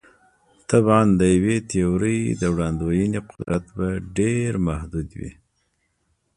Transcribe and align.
طبعاً 0.71 1.03
د 1.19 1.21
یوې 1.35 1.57
تیورۍ 1.69 2.19
د 2.41 2.43
وړاندوینې 2.53 3.19
قدرت 3.29 3.65
به 3.77 3.89
ډېر 4.17 4.51
محدود 4.67 5.09
وي. 5.19 5.31